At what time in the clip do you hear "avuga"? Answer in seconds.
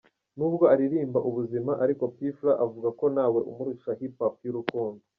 2.65-2.89